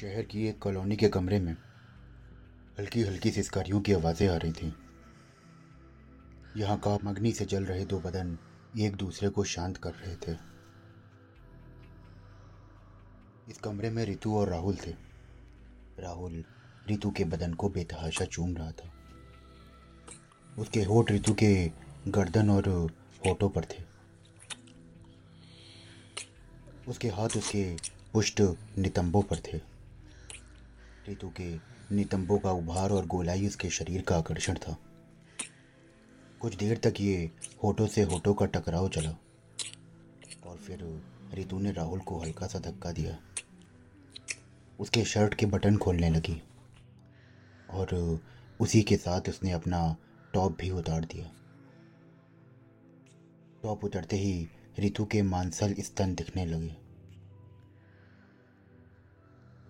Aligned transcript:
शहर 0.00 0.22
की 0.22 0.46
एक 0.46 0.58
कॉलोनी 0.58 0.96
के 0.96 1.08
कमरे 1.08 1.40
में 1.40 1.56
हल्की 2.78 3.02
हल्की 3.02 3.30
सिस्कारियों 3.30 3.80
की 3.80 3.92
आवाज़ें 3.92 4.28
आ 4.28 4.36
रही 4.36 4.52
थीं। 4.52 4.72
यहाँ 6.56 6.78
का 6.78 6.98
मगनी 7.04 7.32
से 7.32 7.44
जल 7.44 7.64
रहे 7.64 7.84
दो 7.84 8.00
बदन 8.00 8.38
एक 8.78 8.96
दूसरे 8.96 9.28
को 9.28 9.44
शांत 9.44 9.76
कर 9.76 9.90
रहे 9.90 10.16
थे। 10.16 10.36
इस 13.50 13.58
कमरे 13.58 13.90
में 13.90 14.04
रितु 14.04 14.34
और 14.36 14.48
राहुल 14.48 14.76
थे। 14.76 14.90
राहुल 15.98 16.44
रितु 16.88 17.10
के 17.10 17.24
बदन 17.24 17.54
को 17.54 17.68
बेतहाशा 17.68 18.24
चूम 18.24 18.56
रहा 18.56 18.70
था। 18.70 18.92
उसके 20.58 20.82
होठ 20.82 21.10
रितु 21.10 21.34
के 21.34 21.70
गर्दन 22.08 22.50
और 22.50 22.68
होठों 23.26 23.48
पर 23.48 23.64
थे। 23.64 23.84
उसके 26.88 27.08
हाथ 27.08 27.28
उसके 27.28 27.76
पुष्ट 28.12 28.42
नितंबों 28.78 29.22
पर 29.22 29.36
थे। 29.36 29.73
रितु 31.08 31.28
के 31.40 31.48
नितंबों 31.94 32.38
का 32.38 32.50
उभार 32.50 32.90
और 32.90 33.06
गोलाई 33.06 33.46
उसके 33.46 33.70
शरीर 33.70 34.02
का 34.02 34.16
आकर्षण 34.16 34.54
था। 34.54 34.76
कुछ 36.40 36.54
देर 36.56 36.78
तक 36.78 37.00
ये 37.00 37.30
होठों 37.62 37.86
से 37.86 38.02
होठों 38.02 38.34
का 38.34 38.46
टकराव 38.46 38.88
चला 38.88 39.10
और 40.46 40.56
फिर 40.56 40.78
रितु 41.34 41.58
ने 41.58 41.72
राहुल 41.72 42.00
को 42.00 42.18
हल्का 42.18 42.46
सा 42.46 42.58
धक्का 42.58 42.92
दिया। 42.92 43.16
उसके 44.80 45.04
शर्ट 45.04 45.34
के 45.34 45.46
बटन 45.46 45.76
खोलने 45.76 46.10
लगी 46.10 46.42
और 47.70 48.20
उसी 48.60 48.82
के 48.82 48.96
साथ 48.96 49.28
उसने 49.28 49.52
अपना 49.52 49.96
टॉप 50.34 50.56
भी 50.58 50.70
उतार 50.70 51.04
दिया। 51.04 51.30
टॉप 53.62 53.84
उतरते 53.84 54.16
ही 54.16 54.48
रितु 54.78 55.04
के 55.04 55.22
मांसल 55.22 55.74
स्तन 55.80 56.14
दिखने 56.14 56.46
लगे। 56.46 56.76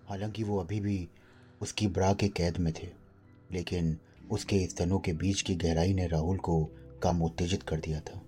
हालाँकि 0.09 0.43
वो 0.43 0.59
अभी 0.59 0.79
भी 0.79 0.97
उसकी 1.61 1.87
ब्रा 1.87 2.13
के 2.13 2.27
कैद 2.27 2.57
में 2.57 2.73
थे, 2.73 2.89
लेकिन 3.51 3.97
उसके 4.31 4.67
स्तनों 4.67 4.99
के 4.99 5.13
बीच 5.13 5.41
की 5.41 5.55
गहराई 5.55 5.93
ने 5.93 6.07
राहुल 6.07 6.37
को 6.37 6.65
काम 7.03 7.21
उत्तेजित 7.21 7.63
कर 7.63 7.79
दिया 7.79 7.99
था। 7.99 8.21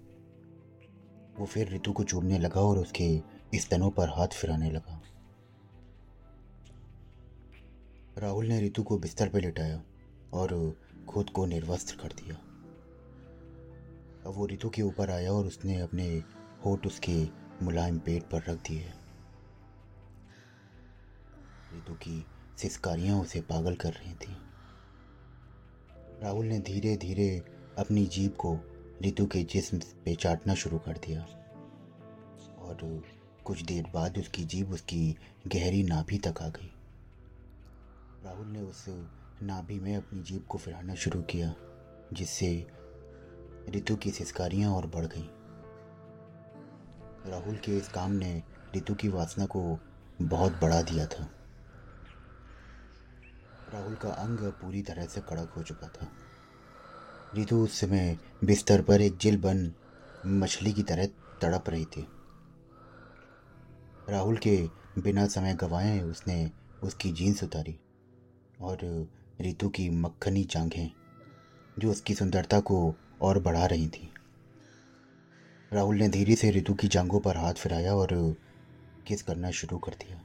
वो 1.39 1.45
फिर 1.45 1.73
ऋतु 1.73 1.91
को 1.91 2.03
चूमने 2.03 2.39
लगा 2.39 2.61
और 2.61 2.77
उसके 2.77 3.21
स्तनों 3.55 3.89
पर 3.89 4.09
हाथ 4.09 4.27
फिराने 4.27 4.71
लगा। 4.71 5.01
राहुल 8.17 8.47
ने 8.47 8.61
ऋतु 8.61 8.83
को 8.83 8.97
बिस्तर 8.97 9.29
पर 9.29 9.41
लिटाया 9.41 9.81
और 10.33 10.77
खुद 11.09 11.29
को 11.29 11.45
निर्वस्त्र 11.45 11.95
कर 11.95 12.07
दिया। 12.07 12.35
अब 14.25 14.33
वो 14.35 14.47
ऋतु 14.47 14.69
के 14.69 14.81
ऊपर 14.81 15.09
आया 15.09 15.31
और 15.31 15.45
उसने 15.45 15.79
अपने 15.79 16.23
होठ 16.65 16.87
उसके 16.87 17.27
मुलायम 17.65 17.99
पेट 17.99 18.23
पर 18.23 18.43
रख 18.43 18.57
दिए। 18.67 18.93
ऋतु 21.77 21.93
की 21.93 22.25
सिस्कारियाँ 22.57 23.21
उसे 23.21 23.41
पागल 23.41 23.75
कर 23.75 23.93
रही 23.93 24.13
थी। 24.13 24.37
राहुल 26.23 26.45
ने 26.45 26.59
धीरे 26.59 26.97
धीरे 26.97 27.43
अपनी 27.77 28.05
जीप 28.05 28.35
को 28.35 28.59
रितु 29.01 29.25
के 29.25 29.43
जिस्म 29.43 29.79
पे 29.79 30.15
चाटना 30.15 30.55
शुरू 30.55 30.79
कर 30.79 30.93
दिया। 30.93 31.21
और 32.59 33.03
कुछ 33.45 33.61
देर 33.61 33.85
बाद 33.93 34.17
उसकी 34.17 34.45
जीप 34.45 34.69
उसकी 34.69 35.15
गहरी 35.47 35.83
नाभि 35.83 36.17
तक 36.17 36.41
आ 36.41 36.47
गई। 36.47 36.73
राहुल 38.23 38.47
ने 38.47 38.61
उस 38.61 38.85
नाभि 39.43 39.79
में 39.79 39.97
अपनी 39.97 40.23
जीप 40.23 40.47
को 40.47 40.57
फिराना 40.57 40.95
शुरू 40.95 41.21
किया, 41.21 41.55
जिससे 42.13 42.67
रितु 43.69 43.95
की 43.95 44.11
सिस्कारियाँ 44.11 44.71
और 44.71 44.87
बढ़ 44.87 45.05
गईं। 45.05 45.27
राहुल 47.31 47.55
के 47.55 47.77
इस 47.77 47.87
काम 47.87 48.11
ने 48.11 48.43
रितु 48.73 48.95
की 48.95 49.07
वासना 49.07 49.45
को 49.45 49.79
बहुत 50.21 50.51
बढ़ा 50.61 50.81
दिया 50.81 51.05
था। 51.05 51.29
राहुल 53.73 53.95
का 53.95 54.09
अंग 54.09 54.39
पूरी 54.39 54.81
तरह 54.81 55.05
से 55.05 55.21
कड़क 55.21 55.53
हो 55.57 55.63
चुका 55.63 55.87
था। 55.87 56.07
रितु 57.35 57.57
उस 57.57 57.79
समय 57.79 58.17
बिस्तर 58.43 58.81
पर 58.81 59.01
एक 59.01 59.17
जिल 59.17 59.37
बन 59.37 59.71
मछली 60.25 60.73
की 60.73 60.83
तरह 60.83 61.05
तड़प 61.41 61.69
रही 61.69 61.85
थी। 61.85 62.07
राहुल 64.09 64.37
के 64.37 64.57
बिना 64.97 65.27
समय 65.27 65.53
गवाए 65.53 65.99
उसने 66.01 66.51
उसकी 66.83 67.11
जीन्स 67.11 67.43
उतारी 67.43 67.79
और 68.61 69.07
रितु 69.41 69.69
की 69.69 69.89
मक्खनी 69.89 70.43
चांगें 70.43 70.91
जो 71.79 71.91
उसकी 71.91 72.15
सुंदरता 72.15 72.59
को 72.59 72.95
और 73.21 73.39
बढ़ा 73.39 73.65
रही 73.65 73.87
थी। 73.87 74.09
राहुल 75.73 75.95
ने 75.95 76.09
धीरे 76.09 76.35
से 76.35 76.51
रितु 76.51 76.73
की 76.73 76.87
जांघों 76.87 77.19
पर 77.19 77.37
हाथ 77.37 77.53
फिराया 77.53 77.93
और 77.95 78.35
किस 79.07 79.21
करना 79.21 79.51
शुरू 79.51 79.77
कर 79.77 79.91
दिया। 79.91 80.21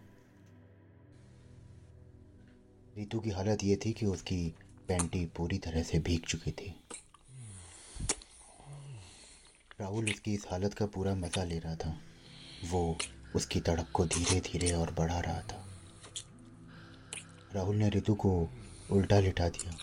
रितु 2.96 3.20
की 3.20 3.30
हालत 3.30 3.62
ये 3.64 3.76
थी 3.76 3.92
कि 3.92 4.06
उसकी 4.06 4.54
पैंटी 4.88 5.24
पूरी 5.26 5.58
तरह 5.58 5.82
से 5.82 5.98
भीग 5.98 6.20
चुकी 6.20 6.50
थी। 6.50 6.74
राहुल 9.80 10.10
उसकी 10.10 10.34
इस 10.34 10.44
हालत 10.50 10.74
का 10.74 10.86
पूरा 10.86 11.14
मज़ा 11.14 11.44
ले 11.44 11.58
रहा 11.58 11.74
था। 11.74 11.96
वो 12.70 12.98
उसकी 13.36 13.60
तड़प 13.60 13.90
को 13.92 14.04
धीरे 14.06 14.40
धीरे 14.40 14.72
और 14.72 14.90
बढ़ा 14.90 15.20
रहा 15.20 15.40
था। 15.40 15.64
राहुल 17.54 17.76
ने 17.76 17.88
रितु 17.88 18.14
को 18.14 18.48
उल्टा 18.90 19.20
लिटा 19.20 19.48
दिया 19.48 19.76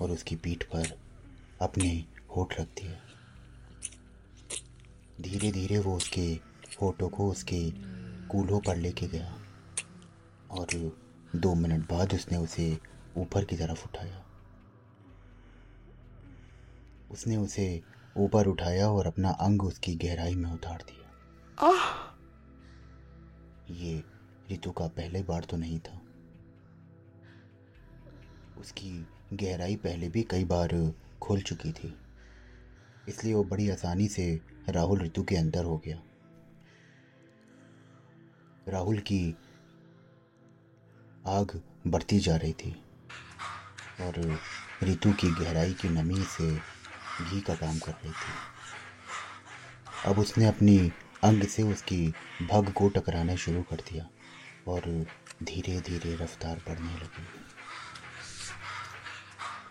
और 0.00 0.10
उसकी 0.10 0.36
पीठ 0.36 0.64
पर 0.64 0.98
अपने 1.62 2.04
होठ 2.36 2.60
रख 2.60 2.68
दिए। 2.80 2.96
धीरे 5.20 5.52
धीरे 5.52 5.78
वो 5.78 5.96
उसके 5.96 6.26
होठों 6.82 7.08
को 7.08 7.30
उसके 7.30 7.70
कूल्हों 8.28 8.60
पर 8.60 8.76
लेके 8.76 9.06
गया 9.06 9.38
और 10.50 10.66
दो 11.36 11.54
मिनट 11.54 11.90
बाद 11.90 12.14
उसने 12.14 12.38
उसे 12.38 12.78
ऊपर 13.16 13.44
की 13.44 13.56
तरफ़ 13.56 13.84
उठाया। 13.84 14.26
उसने 17.10 17.36
उसे 17.36 17.82
ऊपर 18.16 18.46
उठाया 18.46 18.90
और 18.90 19.06
अपना 19.06 19.30
अंग 19.30 19.62
उसकी 19.62 19.94
गहराई 19.94 20.34
में 20.34 20.52
उतार 20.52 20.84
दिया। 20.90 21.00
ये 23.70 24.04
ऋतु 24.52 24.70
का 24.70 24.86
पहले 24.86 25.22
बार 25.22 25.44
तो 25.44 25.56
नहीं 25.56 25.78
था। 25.78 26.02
उसकी 28.60 29.06
गहराई 29.32 29.76
पहले 29.76 30.08
भी 30.08 30.22
कई 30.22 30.44
बार 30.44 30.94
खुल 31.22 31.40
चुकी 31.40 31.72
थी। 31.72 31.98
इसलिए 33.08 33.34
वो 33.34 33.44
बड़ी 33.44 33.70
आसानी 33.70 34.08
से 34.08 34.40
राहुल 34.68 35.00
ऋतु 35.00 35.22
के 35.22 35.36
अंदर 35.36 35.64
हो 35.64 35.78
गया। 35.78 36.02
राहुल 38.68 38.98
की 38.98 39.36
आग 41.28 41.60
बढ़ती 41.86 42.18
जा 42.18 42.36
रही 42.36 42.52
थी 42.52 42.70
और 44.00 44.38
ऋतु 44.82 45.12
की 45.12 45.30
गहराई 45.30 45.72
की 45.72 45.88
नमी 45.88 46.22
से 46.22 46.50
घी 47.24 47.40
का 47.40 47.54
काम 47.54 47.78
कर 47.78 47.92
रही 47.92 48.10
थी। 48.10 48.32
अब 50.06 50.18
उसने 50.18 50.46
अपनी 50.46 50.92
अंग 51.24 51.42
से 51.42 51.62
उसकी 51.62 52.14
भग 52.42 52.72
को 52.72 52.88
टकराना 52.88 53.36
शुरू 53.36 53.62
कर 53.62 53.76
दिया 53.76 54.06
और 54.68 55.06
धीरे 55.42 55.80
धीरे 55.80 56.14
रफ्तार 56.16 56.62
बढ़ने 56.68 56.94
लगी। 56.94 57.26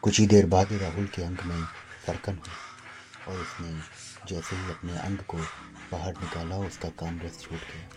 कुछ 0.02 0.20
ही 0.20 0.28
देर 0.28 0.46
बाद 0.46 0.74
राहुल 0.74 1.08
के 1.08 1.24
अंग 1.24 1.38
में 1.46 1.64
फरकन 2.06 2.34
हुई 2.34 3.34
और 3.34 3.42
उसने 3.42 3.72
जैसे 4.28 4.56
ही 4.56 4.72
अपने 4.72 4.98
अंग 4.98 5.18
को 5.18 5.38
बाहर 5.92 6.14
निकाला, 6.14 6.58
उसका 6.58 6.90
काम 6.90 7.20
रस 7.20 7.42
छूट 7.42 7.60
गया। 7.60 7.88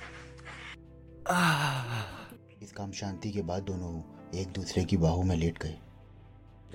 इस 2.62 2.72
काम 2.72 2.92
शांति 2.92 3.30
के 3.30 3.42
बाद 3.42 3.62
दोनों 3.62 4.02
एक 4.34 4.48
दूसरे 4.48 4.84
की 4.84 4.96
बाहों 4.96 5.22
में 5.22 5.36
लेट 5.36 5.58
गए। 5.58 5.78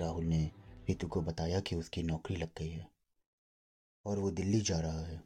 राहुल 0.00 0.24
ने 0.24 0.50
रितु 0.88 1.08
को 1.08 1.20
बताया 1.20 1.60
कि 1.60 1.76
उसकी 1.76 2.02
नौकरी 2.02 2.36
लग 2.36 2.48
गई 2.58 2.68
है 2.68 2.90
और 4.04 4.18
वो 4.18 4.30
दिल्ली 4.30 4.60
जा 4.60 4.80
रहा 4.80 5.00
है। 5.00 5.22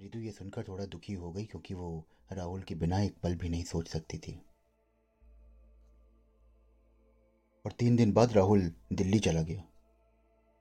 रितु 0.00 0.18
ये 0.18 0.30
सुनकर 0.30 0.64
थोड़ा 0.68 0.86
दुखी 0.86 1.12
हो 1.12 1.32
गई 1.32 1.44
क्योंकि 1.44 1.74
वो 1.74 2.08
राहुल 2.32 2.62
के 2.62 2.74
बिना 2.74 3.00
एक 3.00 3.16
पल 3.22 3.34
भी 3.34 3.48
नहीं 3.48 3.64
सोच 3.64 3.88
सकती 3.88 4.18
थी। 4.18 4.42
और 7.66 7.72
तीन 7.72 7.96
दिन 7.96 8.12
बाद 8.12 8.32
राहुल 8.32 8.72
दिल्ली 8.92 9.18
चला 9.18 9.42
गया। 9.42 9.64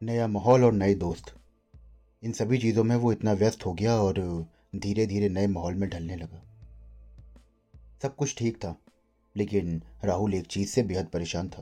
नया 0.03 0.27
माहौल 0.27 0.63
और 0.63 0.73
नए 0.73 0.95
दोस्त। 0.95 1.35
इन 2.23 2.31
सभी 2.31 2.57
चीज़ों 2.57 2.83
में 2.83 2.95
वो 2.95 3.11
इतना 3.11 3.33
व्यस्त 3.33 3.65
हो 3.65 3.73
गया 3.73 3.95
और 3.95 4.45
धीरे 4.75 5.05
धीरे 5.05 5.29
नए 5.29 5.47
माहौल 5.47 5.73
में 5.73 5.89
ढलने 5.89 6.15
लगा। 6.15 6.51
सब 8.01 8.15
कुछ 8.15 8.35
ठीक 8.37 8.57
था, 8.57 8.75
लेकिन 9.35 9.81
राहुल 10.05 10.33
एक 10.33 10.47
चीज़ 10.47 10.69
से 10.69 10.83
बेहद 10.83 11.07
परेशान 11.07 11.49
था, 11.49 11.61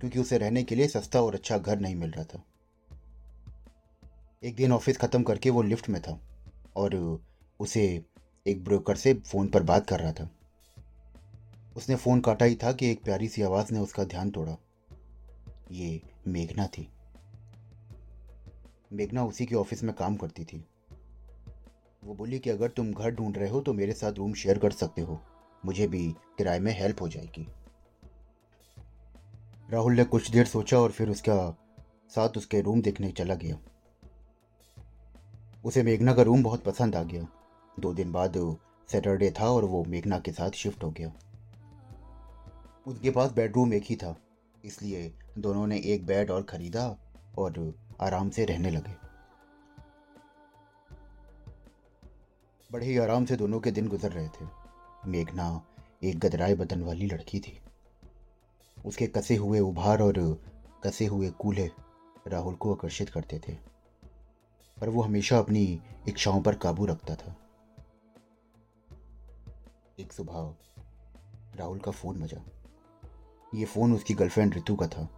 क्योंकि 0.00 0.18
उसे 0.18 0.38
रहने 0.38 0.62
के 0.62 0.74
लिए 0.74 0.88
सस्ता 0.88 1.22
और 1.22 1.34
अच्छा 1.34 1.58
घर 1.58 1.78
नहीं 1.80 1.94
मिल 1.94 2.10
रहा 2.10 2.24
था। 2.24 2.42
एक 4.42 4.56
दिन 4.56 4.72
ऑफ़िस 4.72 4.98
ख़त्म 4.98 5.22
करके 5.22 5.50
वो 5.50 5.62
लिफ्ट 5.62 5.88
में 5.88 6.00
था 6.02 6.18
और 6.76 6.94
उसे 7.60 7.84
एक 8.46 8.64
ब्रोकर 8.64 8.96
से 8.96 9.14
फ़ोन 9.14 9.48
पर 9.48 9.62
बात 9.62 9.86
कर 9.86 10.00
रहा 10.00 10.12
था। 10.12 10.28
उसने 11.76 11.96
फ़ोन 11.96 12.20
काटा 12.20 12.44
ही 12.44 12.54
था 12.54 12.72
कि 12.72 12.90
एक 12.90 13.02
प्यारी 13.04 13.28
सी 13.28 13.42
आवाज़ 13.42 13.72
ने 13.72 13.80
उसका 13.80 14.04
ध्यान 14.04 14.30
तोड़ा। 14.30 14.56
ये 15.70 16.00
मेघना 16.26 16.66
थी। 16.66 16.88
मेघना 18.92 19.24
उसी 19.24 19.46
के 19.46 19.54
ऑफ़िस 19.54 19.82
में 19.82 19.94
काम 19.94 20.16
करती 20.16 20.44
थी। 20.44 20.64
वो 22.04 22.14
बोली 22.14 22.38
कि 22.38 22.50
अगर 22.50 22.68
तुम 22.68 22.92
घर 22.92 23.10
ढूंढ 23.10 23.36
रहे 23.38 23.48
हो 23.50 23.60
तो 23.60 23.72
मेरे 23.72 23.92
साथ 23.92 24.12
रूम 24.12 24.32
शेयर 24.34 24.58
कर 24.58 24.70
सकते 24.72 25.02
हो। 25.02 25.20
मुझे 25.64 25.86
भी 25.88 26.08
किराए 26.38 26.58
में 26.58 26.72
हेल्प 26.78 27.00
हो 27.02 27.08
जाएगी। 27.08 27.46
राहुल 29.68 29.94
ने 29.94 30.04
कुछ 30.04 30.30
देर 30.30 30.46
सोचा 30.46 30.78
और 30.78 30.90
फिर 30.90 31.10
उसका 31.10 31.36
साथ 32.10 32.36
उसके 32.36 32.60
रूम 32.60 32.82
देखने 32.82 33.10
चला 33.12 33.34
गया। 33.34 33.58
उसे 35.64 35.82
मेघना 35.82 36.14
का 36.14 36.22
रूम 36.22 36.42
बहुत 36.42 36.64
पसंद 36.64 36.96
आ 36.96 37.02
गया। 37.02 37.26
दो 37.80 37.92
दिन 37.92 38.12
बाद 38.12 38.34
सैटरडे 38.88 39.30
था 39.30 39.48
और 39.50 39.64
वो 39.64 39.84
मेघना 39.84 40.18
के 40.18 40.32
साथ 40.32 40.50
शिफ्ट 40.54 40.84
हो 40.84 40.90
गया। 40.90 41.12
उसके 42.86 43.10
पास 43.10 43.32
बेडरूम 43.32 43.72
एक 43.74 43.84
ही 43.84 43.96
था, 43.96 44.14
इसलिए 44.64 45.12
दोनों 45.38 45.66
ने 45.66 45.78
एक 45.84 46.06
बेड 46.06 46.30
और 46.30 46.42
खरीदा 46.42 46.86
और 47.38 47.74
आराम 48.00 48.30
से 48.30 48.44
रहने 48.44 48.70
लगे। 48.70 49.03
बड़े 52.74 52.86
ही 52.86 52.98
आराम 52.98 53.24
से 53.24 53.36
दोनों 53.36 53.60
के 53.60 53.70
दिन 53.70 53.88
गुजर 53.88 54.12
रहे 54.12 54.28
थे। 54.28 54.46
मेघना 55.06 55.66
एक 56.04 56.18
गदराए 56.18 56.54
बदन 56.54 56.82
वाली 56.82 57.06
लड़की 57.06 57.40
थी। 57.40 57.60
उसके 58.86 59.06
कसे 59.06 59.36
हुए 59.36 59.60
उभार 59.60 60.02
और 60.02 60.42
कसे 60.84 61.06
हुए 61.06 61.30
कूल्हे 61.30 61.70
राहुल 62.26 62.54
को 62.54 62.74
आकर्षित 62.74 63.10
करते 63.10 63.38
थे। 63.38 63.52
पर 64.80 64.88
वो 64.88 65.02
हमेशा 65.02 65.38
अपनी 65.38 65.82
इच्छाओं 66.08 66.42
पर 66.42 66.54
काबू 66.54 66.86
रखता 66.86 67.14
था। 67.14 67.36
एक 70.00 70.12
सुबह 70.12 70.54
राहुल 71.56 71.78
का 71.78 71.90
फ़ोन 71.90 72.20
बजा। 72.20 72.42
ये 73.54 73.64
फ़ोन 73.64 73.92
उसकी 73.92 74.14
गर्लफ्रेंड 74.14 74.54
ऋतु 74.54 74.76
का 74.76 74.86
था। 74.86 75.08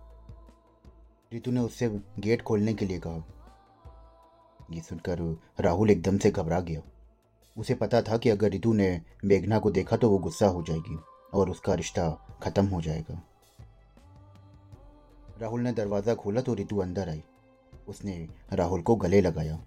ऋतु 1.35 1.51
ने 1.51 1.61
उससे 1.61 1.89
गेट 2.19 2.43
खोलने 2.43 2.75
के 2.75 2.87
लिए 2.87 3.01
कहा। 3.07 3.25
यह 4.71 4.83
सुनकर 4.83 5.41
राहुल 5.61 5.91
एकदम 5.91 6.19
से 6.19 6.31
घबरा 6.31 6.61
गया। 6.61 6.81
उसे 7.57 7.75
पता 7.75 8.01
था 8.03 8.17
कि 8.17 8.31
अगर 8.31 8.53
ऋतु 8.53 8.73
ने 8.73 8.89
मेघना 9.25 9.59
को 9.59 9.71
देखा 9.71 9.97
तो 9.97 10.11
वो 10.11 10.19
गुस्सा 10.19 10.47
हो 10.47 10.63
जाएगी 10.63 10.99
और 11.35 11.51
उसका 11.51 11.75
रिश्ता 11.75 12.11
खत्म 12.43 12.67
हो 12.67 12.81
जाएगा। 12.81 13.21
राहुल 15.41 15.61
ने 15.61 15.73
दरवाज़ा 15.73 16.15
खोला 16.15 16.41
तो 16.41 16.55
ऋतु 16.55 16.79
अंदर 16.79 17.09
आई। 17.09 17.23
उसने 17.89 18.29
राहुल 18.53 18.83
को 18.83 18.97
गले 18.97 19.21
लगाया। 19.21 19.59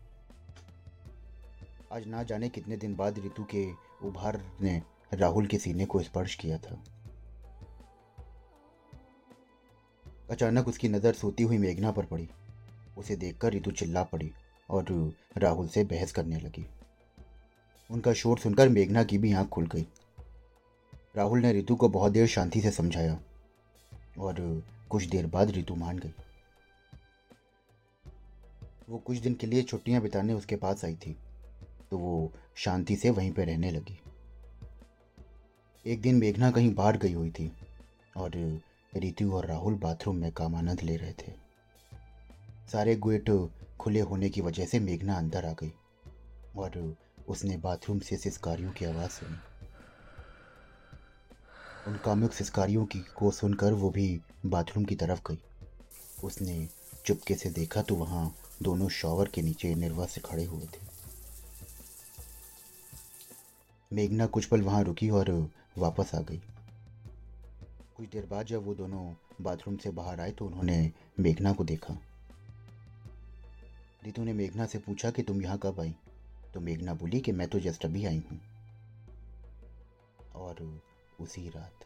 आज 1.92 2.08
ना 2.08 2.24
जाने 2.24 2.50
कितने 2.50 2.78
दिन 2.78 2.96
बाद 2.96 3.20
ऋतु 3.20 3.44
के 3.44 3.66
उभार 4.08 4.42
ने 4.62 4.82
राहुल 5.14 5.48
के 5.48 5.58
सीने 5.58 5.86
को 5.86 6.02
स्पर्श 6.02 6.36
किया 6.36 6.58
था। 6.58 6.82
अचानक 10.30 10.68
उसकी 10.68 10.90
नज़र 10.90 11.14
सोती 11.14 11.44
हुई 11.44 11.58
मेघना 11.58 11.92
पर 11.92 12.06
पड़ी। 12.06 12.28
उसे 12.98 13.16
देखकर 13.16 13.54
ऋतु 13.54 13.72
चिल्ला 13.72 14.04
पड़ी 14.04 14.32
और 14.70 15.14
राहुल 15.38 15.68
से 15.68 15.84
बहस 15.84 16.12
करने 16.12 16.40
लगी। 16.40 16.66
उनका 17.90 18.14
शोर 18.14 18.40
सुनकर 18.40 18.70
मेघना 18.70 19.04
की 19.04 19.18
भी 19.18 19.34
आँख 19.34 19.48
खुल 19.50 19.68
गई। 19.68 19.88
राहुल 21.16 21.40
ने 21.40 21.52
रितु 21.54 21.76
को 21.76 21.90
बहुत 21.90 22.12
देर 22.12 22.28
शांति 22.28 22.62
से 22.62 22.72
समझाया 22.72 23.20
और 24.20 24.36
कुछ 24.90 25.04
देर 25.04 25.28
बाद 25.28 25.52
रितु 25.52 25.76
मान 25.76 26.00
गई। 26.00 26.14
वो 28.90 28.98
कुछ 28.98 29.18
दिन 29.18 29.34
के 29.34 29.48
लिए 29.48 29.64
छुट्टियाँ 29.64 30.02
बिताने 30.02 30.34
उसके 30.34 30.56
पास 30.56 30.86
आई 30.86 30.96
थी 30.96 31.16
तो 31.92 31.98
वो 31.98 32.32
शांति 32.56 32.96
से 32.96 33.10
वहीं 33.10 33.32
पर 33.32 33.46
रहने 33.46 33.72
लगी। 33.72 34.00
एक 35.86 36.02
दिन 36.02 36.16
मेघना 36.16 36.52
कहीं 36.52 36.74
बाहर 36.74 36.98
गई 36.98 37.14
हुई 37.14 37.30
थी 37.30 37.52
और 38.18 38.32
रितु 38.94 39.32
और 39.32 39.46
राहुल 39.46 39.74
बाथरूम 39.74 40.16
में 40.16 40.32
काम 40.32 40.56
आनंद 40.56 40.82
ले 40.82 40.96
रहे 40.98 41.14
थे। 41.14 41.34
सारे 42.72 42.96
गेट 42.96 43.30
खुले 43.80 44.00
होने 44.00 44.30
की 44.30 44.42
वजह 44.42 44.66
से 44.66 44.80
मेघना 44.80 45.18
अंदर 45.18 45.46
आ 45.46 45.54
गई 45.54 45.72
और 46.58 46.72
उसने 47.30 47.58
बाथरूम 47.58 48.00
से 48.00 48.18
सिस्कारियों 48.18 48.72
की 48.72 48.86
आवाज़ 48.86 49.10
सुनी। 49.10 49.38
उन 51.88 52.00
कामुक 52.06 52.34
सिस्कारियों 52.34 52.86
की 52.86 53.00
को 53.00 53.32
सुनकर 53.32 53.74
वो 53.74 53.90
भी 53.90 54.22
बाथरूम 54.46 54.86
की 54.86 54.96
तरफ़ 54.96 55.20
गई। 55.32 55.40
उसने 56.24 56.70
चुपके 57.06 57.36
से 57.36 57.50
देखा 57.50 57.82
तो 57.82 57.96
वहाँ 57.96 58.36
दोनों 58.64 58.90
शॉवर 58.90 59.28
के 59.28 59.42
नीचे 59.42 59.76
निर्वा 59.76 60.06
से 60.06 60.22
खड़े 60.22 60.44
हुए 60.44 60.66
थे। 60.66 60.88
मेघना 63.94 64.26
कुछ 64.26 64.46
पल 64.46 64.62
वहाँ 64.62 64.84
रुकी 64.84 65.10
और 65.10 65.50
वापस 65.78 66.16
आ 66.16 66.20
गई। 66.20 66.42
कुछ 67.98 68.10
देर 68.10 68.26
बाद 68.26 68.46
जब 68.46 68.66
वो 68.66 68.74
दोनों 68.76 69.14
बाथरूम 69.42 69.78
से 69.78 69.90
बाहर 69.90 70.20
आए 70.20 70.32
तो 70.32 70.46
उन्होंने 70.46 70.92
मेघना 71.20 71.54
को 71.54 71.64
देखा। 71.64 71.98
रितु 74.04 74.24
ने 74.24 74.34
मेघना 74.34 74.66
से 74.66 74.80
पूछा 74.80 75.12
कि 75.12 75.24
तुम 75.24 75.42
यहाँ 75.42 75.58
कब 75.58 75.80
आई? 75.80 75.96
तो 76.54 76.60
मेघना 76.60 76.94
बोली 76.94 77.20
कि 77.20 77.32
मैं 77.32 77.48
तो 77.48 77.60
जस्ट 77.60 77.86
अभी 77.86 78.06
आई 78.06 78.24
हूँ। 78.32 78.40
और 80.36 80.82
उसी 81.20 81.50
रात, 81.50 81.86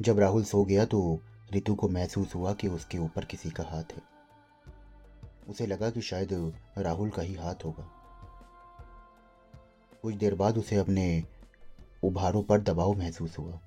जब 0.00 0.18
राहुल 0.18 0.44
सो 0.44 0.64
गया 0.64 0.84
तो 0.84 1.20
रितु 1.52 1.74
को 1.74 1.88
महसूस 1.88 2.34
हुआ 2.34 2.52
कि 2.52 2.68
उसके 2.68 2.98
ऊपर 2.98 3.24
किसी 3.24 3.50
का 3.50 3.64
हाथ 3.64 3.92
है। 3.92 4.02
उसे 5.48 5.66
लगा 5.66 5.90
कि 5.90 6.00
शायद 6.00 6.54
राहुल 6.78 7.10
का 7.10 7.22
ही 7.22 7.34
हाथ 7.34 7.64
होगा। 7.64 7.90
कुछ 10.02 10.14
देर 10.14 10.34
बाद 10.34 10.58
उसे 10.58 10.76
अपने 10.76 11.24
उभारों 12.04 12.42
पर 12.42 12.60
दबाव 12.60 12.92
महसूस 12.92 13.38
हुआ। 13.38 13.58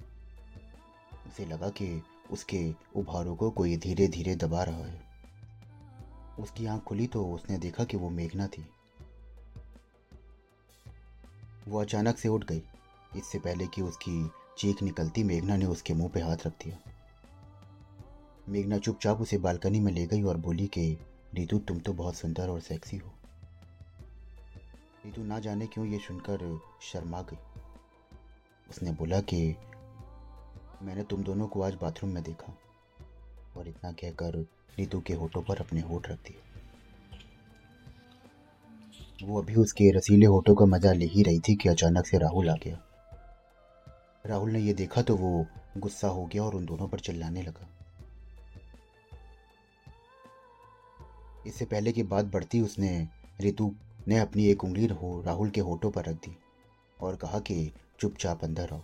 उसे 1.28 1.46
लगा 1.46 1.70
कि 1.70 2.02
उसके 2.32 2.74
उभारों 2.96 3.36
को 3.36 3.50
कोई 3.52 3.78
धीरे 3.78 4.08
धीरे 4.08 4.36
दबा 4.36 4.64
रहा 4.64 4.86
है। 4.86 5.02
उसकी 6.40 6.66
आँख 6.66 6.84
खुली 6.84 7.08
तो 7.08 7.26
उसने 7.26 7.58
देखा 7.58 7.84
कि 7.84 7.98
वो 7.98 8.10
मेघना 8.10 8.48
थी। 8.48 8.66
वो 11.68 11.82
अचानक 11.82 12.18
से 12.18 12.30
उठ 12.30 12.44
गई। 12.44 12.64
इससे 13.16 13.40
पहले 13.40 13.68
कि 13.68 13.82
उसकी 13.82 14.32
चीख 14.58 14.84
निकलती, 14.84 15.24
मेघना 15.24 15.58
ने 15.58 15.66
उसके 15.66 15.94
मुँह 15.94 16.10
पे 16.10 16.20
हाथ 16.20 16.38
रख 16.46 16.54
दिया। 16.64 16.78
मेघना 18.50 18.78
चुपचाप 18.78 19.22
उसे 19.22 19.38
बालकनी 19.38 19.80
में 19.80 19.94
ले 19.94 20.08
गई 20.08 20.24
और 20.24 20.38
बोली 20.38 20.68
कि, 20.68 20.98
रीतू, 21.34 21.60
तुम 21.60 21.80
तो 21.80 21.94
बहुत 21.94 22.16
सुंदर 22.16 22.50
और 22.50 22.60
सेक्सी 22.60 22.98
हो। 22.98 23.14
रीतू, 25.06 25.24
ना 25.24 25.40
जाने 25.40 25.68
क्यों 25.68 25.86
ये 25.86 26.00
सुनकर 26.00 26.62
शर्मा 26.82 27.22
गई। 27.22 27.38
उसने 28.70 28.92
बोला 28.92 29.22
कि, 29.22 29.56
मैंने 30.82 31.04
तुम 31.04 31.24
दोनों 31.24 31.48
को 31.48 31.62
आज 31.62 31.74
बाथरूम 31.74 32.12
में 32.12 32.24
देखा 32.24 32.58
और 33.58 33.68
इतना 33.68 33.92
कहकर 33.92 34.36
रीतू 34.80 35.02
के 35.02 35.14
होठों 35.14 35.42
पर 35.42 35.58
अपने 35.58 35.82
होठ 35.82 36.10
रख 36.10 36.20
दिए। 36.20 36.43
वो 39.24 39.42
अभी 39.42 39.56
उसके 39.56 39.92
रसीले 39.92 40.26
होठों 40.26 40.56
का 40.56 40.66
मज़ा 40.66 40.94
ले 40.94 41.06
ही 41.06 41.24
रही 41.24 41.40
थी 41.40 41.56
कि 41.56 41.70
अचानक 41.70 42.08
से 42.08 42.18
राहुल 42.18 42.50
आ 42.50 42.54
गया। 42.54 42.80
राहुल 44.26 44.52
ने 44.52 44.60
यह 44.60 44.74
देखा 44.74 45.02
तो 45.02 45.16
वो 45.16 45.46
गुस्सा 45.78 46.08
हो 46.08 46.26
गया 46.26 46.44
और 46.44 46.56
उन 46.56 46.66
दोनों 46.66 46.88
पर 46.88 47.00
चिल्लाने 47.00 47.42
लगा। 47.42 47.68
इससे 51.48 51.66
पहले 51.66 51.92
की 51.92 52.04
बात 52.04 52.26
बढ़ती 52.26 52.62
उसने 52.62 53.08
रितु 53.42 53.76
ने 54.08 54.20
अपनी 54.20 54.46
एक 54.46 54.64
उंगली 54.64 54.86
हो 54.86 55.24
राहुल 55.26 55.50
के 55.50 55.62
होठों 55.62 55.92
पर 55.92 56.06
रख 56.06 56.16
दी 56.16 56.38
और 57.02 57.16
कहा 57.16 57.40
कि, 57.40 57.72
चुपचाप 58.00 58.44
अंदर 58.44 58.70
आओ। 58.74 58.84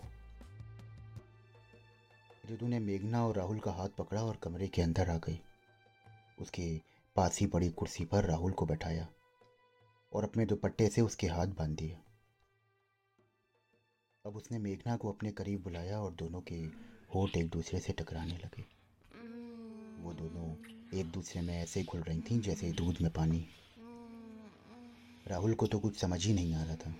रितु 2.50 2.66
ने 2.66 2.78
मेघना 2.78 3.26
और 3.26 3.36
राहुल 3.36 3.58
का 3.58 3.70
हाथ 3.70 3.88
पकड़ा 3.88 4.22
और 4.22 4.36
कमरे 4.42 4.68
के 4.68 4.82
अंदर 4.82 5.10
आ 5.10 5.16
गई। 5.16 5.40
उसके 6.40 6.80
पास 7.16 7.38
ही 7.40 7.46
पड़ी 7.46 7.68
कुर्सी 7.68 8.04
पर 8.04 8.24
राहुल 8.24 8.52
को 8.52 8.66
बैठाया। 8.66 9.08
और 10.12 10.24
अपने 10.24 10.46
दुपट्टे 10.46 10.88
से 10.88 11.00
उसके 11.00 11.26
हाथ 11.26 11.46
बाँध 11.46 11.76
दिए 11.76 11.96
अब 14.24 14.36
उसने 14.36 14.58
मेघना 14.58 14.96
को 14.96 15.12
अपने 15.12 15.30
करीब 15.30 15.62
बुलाया 15.62 16.00
और 16.00 16.12
दोनों 16.12 16.40
के 16.40 16.54
होठ 17.14 17.36
एक 17.36 17.48
दूसरे 17.50 17.80
से 17.80 17.92
टकराने 17.92 18.36
लगे। 18.36 18.64
वो 20.02 20.12
दोनों 20.12 20.48
एक 20.98 21.10
दूसरे 21.10 21.42
में 21.42 21.54
ऐसे 21.54 21.82
घुल 21.82 22.00
रही 22.00 22.20
थीं 22.20 22.40
जैसे 22.40 22.70
दूध 22.72 23.00
में 23.02 23.10
पानी। 23.12 23.44
राहुल 25.28 25.54
को 25.54 25.66
तो 25.66 25.78
कुछ 25.78 25.96
समझ 25.96 26.24
ही 26.26 26.34
नहीं 26.34 26.54
आ 26.54 26.64
रहा 26.64 26.76
था। 26.76 26.94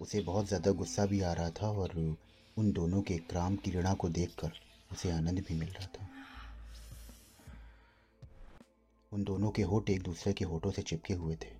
उसे 0.00 0.20
बहुत 0.20 0.46
ज़्यादा 0.46 0.70
गुस्सा 0.72 1.06
भी 1.06 1.20
आ 1.20 1.32
रहा 1.32 1.50
था 1.50 1.70
और 1.70 1.96
उन 2.56 2.72
दोनों 2.72 3.02
के 3.02 3.18
क्राम 3.18 3.56
की 3.56 3.70
ऋणा 3.70 3.94
को 3.94 4.08
देखकर 4.08 4.52
उसे 4.92 5.10
आनंद 5.10 5.40
भी 5.40 5.54
मिल 5.54 5.68
रहा 5.68 5.86
था। 5.86 6.08
उन 9.12 9.24
दोनों 9.24 9.50
के 9.50 9.62
होठ 9.62 9.90
एक 9.90 10.02
दूसरे 10.02 10.32
के 10.32 10.44
होठों 10.44 10.70
से 10.70 10.82
चिपके 10.82 11.14
हुए 11.14 11.36
थे। 11.36 11.52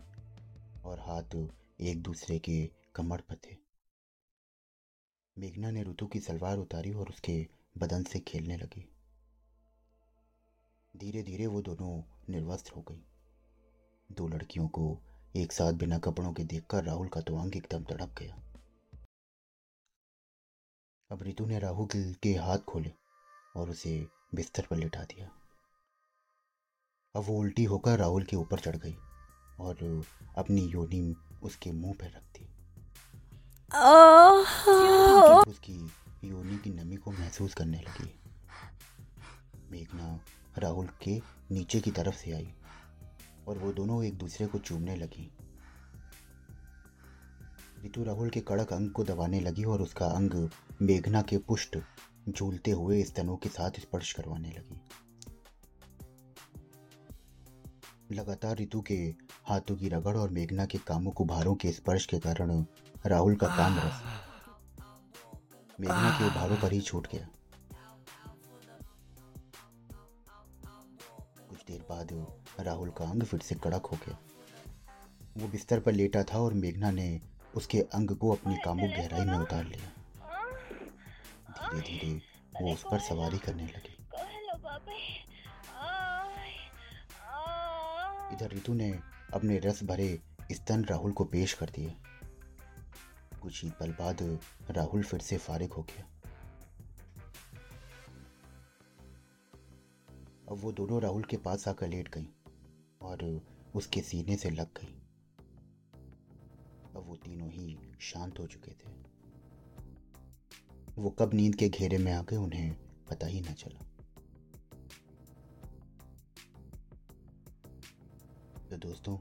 और 0.85 1.01
हाथ 1.01 1.37
एक 1.81 2.03
दूसरे 2.03 2.39
के 2.39 2.71
कमर 2.95 3.21
पर 3.21 3.37
थे। 3.37 3.57
मेघना 5.39 5.71
ने 5.71 5.83
ऋतु 5.83 6.07
की 6.07 6.21
सलवार 6.21 6.59
उतारी 6.59 6.93
और 6.93 7.09
उसके 7.09 7.47
बदन 7.79 8.03
से 8.03 8.21
खेलने 8.21 8.57
लगी। 8.57 8.89
धीरे 10.97 11.23
धीरे 11.23 11.47
वो 11.47 11.63
दोनों 11.63 12.03
निर्वस्त्र 12.33 12.73
हो 12.73 12.83
गई। 12.83 13.05
दो 14.13 14.29
लड़कियों 14.29 14.69
को 14.69 14.99
एक 15.37 15.53
साथ 15.53 15.73
बिना 15.73 15.99
कपड़ों 15.99 16.33
के 16.33 16.45
देखकर 16.45 16.85
राहुल 16.85 17.09
का 17.09 17.21
तो 17.21 17.37
अंग 17.37 17.57
एकदम 17.57 17.85
तड़प 17.85 18.15
गया। 18.19 18.35
अब 21.11 21.23
रितु 21.23 21.47
ने 21.47 21.59
राहुल 21.59 22.15
के 22.23 22.35
हाथ 22.35 22.59
खोले 22.59 22.93
और 23.57 23.71
उसे 23.71 24.07
बिस्तर 24.35 24.67
पर 24.67 24.77
लिटा 24.77 25.05
दिया। 25.05 25.27
अब 27.17 27.23
वो 27.23 27.39
उल्टी 27.39 27.65
होकर 27.65 27.99
राहुल 27.99 28.25
के 28.25 28.37
ऊपर 28.37 28.61
चढ़ 28.61 28.77
गई। 28.77 28.97
और 29.61 30.05
अपनी 30.39 30.61
योनि 30.61 31.15
उसके 31.43 31.73
मुँह 31.73 31.93
पर 31.93 32.07
रख 32.07 32.23
दी। 32.23 32.45
उसकी 35.51 35.91
योनि 36.25 36.59
की 36.59 36.71
नमी 36.71 36.97
को 36.97 37.11
महसूस 37.11 37.55
करने 37.55 37.81
लगी। 37.81 38.15
मेघना 39.71 40.21
राहुल 40.59 40.89
के 41.03 41.23
नीचे 41.51 41.81
की 41.81 41.91
तरफ़ 41.91 42.15
से 42.15 42.33
आई 42.33 42.55
और 43.49 43.59
वो 43.59 43.73
दोनों 43.73 44.05
एक 44.05 44.15
दूसरे 44.15 44.47
को 44.47 44.59
चूमने 44.59 44.97
लगी। 44.97 45.31
रितु 47.83 48.05
राहुल 48.05 48.31
के 48.31 48.41
कड़क 48.41 48.73
अंग 48.73 48.91
को 48.91 49.05
दबाने 49.05 49.41
लगी 49.41 49.65
और 49.65 49.83
उसका 49.83 50.07
अंग 50.07 50.51
मेघना 50.83 51.23
के 51.23 51.39
पुष्ट 51.39 51.79
झूलते 52.29 52.71
हुए 52.71 53.03
स्तनों 53.03 53.37
के 53.37 53.49
साथ 53.49 53.71
स्पर्श 53.71 54.13
करवाने 54.13 54.49
लगी। 54.49 54.81
लगातार 58.13 58.57
ऋतु 58.57 58.81
के 58.81 59.24
हाथों 59.49 59.77
की 59.77 59.89
रगड़ 59.89 60.17
और 60.17 60.31
मेघना 60.31 60.67
के 60.67 60.79
कामुक 60.79 61.21
उभारों 61.21 61.55
के 61.55 61.73
स्पर्श 61.73 62.07
के 62.07 62.19
कारण 62.19 62.65
राहुल 63.07 63.37
का 63.37 63.47
काम 63.47 63.79
रस। 63.79 64.03
मेघना 65.81 66.11
के 66.19 66.27
उभारों 66.27 66.57
पर 66.57 66.73
ही 66.73 66.81
छूट 66.81 67.07
गया। 67.13 67.29
कुछ 71.49 71.65
देर 71.67 71.85
बाद 71.89 72.27
राहुल 72.61 72.91
का 72.91 73.05
अंग 73.05 73.23
फिर 73.23 73.41
से 73.41 73.55
कड़क 73.55 73.87
हो 73.87 73.97
गया। 73.97 74.19
वो 75.37 75.49
बिस्तर 75.49 75.81
पर 75.81 75.93
लेटा 75.93 76.23
था 76.23 76.39
और 76.39 76.55
मेघना 76.55 76.91
ने 76.91 77.21
उसके 77.55 77.81
अंग 77.81 78.11
को 78.11 78.31
अपनी 78.31 78.57
कामुक 78.65 78.91
गहराई 78.91 79.25
में 79.25 79.39
उतार 79.39 79.65
लिया। 79.65 79.91
धीरे 81.71 81.81
धीरे 81.81 82.23
वो 82.63 82.73
उस 82.73 82.85
पर 82.91 82.99
सवारी 82.99 83.39
करने 83.39 83.67
लगी। 83.67 83.97
इधर 88.35 88.49
रितु 88.49 88.75
ने 88.75 89.01
अपने 89.35 89.59
रस 89.59 89.83
भरे 89.85 90.23
स्तन 90.53 90.85
राहुल 90.85 91.13
को 91.13 91.25
पेश 91.25 91.53
कर 91.53 91.71
दिए। 91.71 91.97
कुछ 93.43 93.65
ही 93.65 93.71
पल 93.71 93.93
बाद 93.93 94.41
राहुल 94.71 95.03
फिर 95.03 95.21
से 95.21 95.37
फारिग 95.37 95.73
हो 95.73 95.83
गया। 95.83 96.07
अब 100.51 100.59
वो 100.61 100.73
दोनों 100.73 101.03
राहुल 101.03 101.23
के 101.23 101.37
पास 101.37 101.69
आकर 101.69 101.89
लेट 101.89 102.09
गई 102.09 102.29
और 103.03 103.47
उसके 103.75 104.01
सीने 104.01 104.37
से 104.37 104.51
लग 104.51 104.67
गई। 104.67 105.01
अब 106.97 107.05
वो 107.07 107.17
तीनों 107.17 107.51
ही 107.51 107.79
शांत 108.01 108.39
हो 108.39 108.47
चुके 108.47 108.71
थे। 108.71 108.93
वो 110.99 111.11
कब 111.11 111.35
नींद 111.35 111.55
के 111.55 111.69
घेरे 111.69 111.99
में 111.99 112.13
आ 112.13 112.23
गए 112.23 112.37
उन्हें 112.37 112.77
पता 113.11 113.27
ही 113.27 113.41
न 113.41 113.53
चला। 113.53 113.94
दोस्तों। 118.85 119.17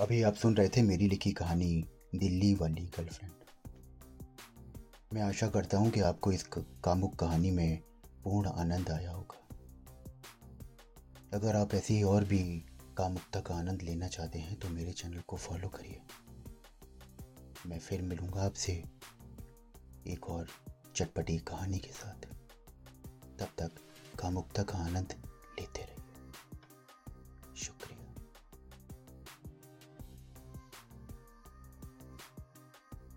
अभी 0.00 0.22
आप 0.22 0.34
सुन 0.34 0.54
रहे 0.56 0.68
थे 0.68 0.82
मेरी 0.82 1.08
लिखी 1.08 1.32
कहानी, 1.32 1.84
दिल्ली 2.14 2.54
वाली 2.54 2.82
गर्लफ्रेंड 2.96 3.32
मैं 5.14 5.22
आशा 5.22 5.48
करता 5.48 5.78
हूँ 5.78 5.90
कि 5.90 6.00
आपको 6.00 6.32
इस 6.32 6.42
कामुक 6.84 7.14
कहानी 7.14 7.50
में 7.50 7.80
पूर्ण 8.24 8.48
आनंद 8.48 8.90
आया 8.90 9.10
होगा। 9.10 9.38
अगर 11.32 11.56
आप 11.56 11.74
ऐसी 11.74 12.02
और 12.02 12.24
भी 12.24 12.40
कामुकता 12.98 13.40
का 13.40 13.54
आनंद 13.54 13.82
लेना 13.82 14.08
चाहते 14.08 14.38
हैं 14.38 14.58
तो 14.58 14.68
मेरे 14.68 14.92
चैनल 14.92 15.20
को 15.20 15.36
फॉलो 15.36 15.68
करिए। 15.68 16.00
मैं 17.66 17.78
फिर 17.78 18.02
मिलूँगा 18.02 18.42
आपसे 18.42 18.72
एक 20.06 20.30
और 20.30 20.48
चटपटी 20.96 21.38
कहानी 21.38 21.78
के 21.78 21.92
साथ। 21.92 22.26
तब 23.38 23.48
तक 23.58 23.70
कामुकता 24.18 24.62
का 24.62 24.78
आनंद 24.78 25.14